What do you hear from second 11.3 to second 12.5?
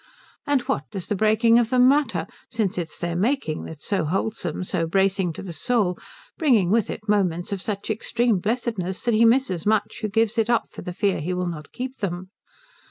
will not keep them?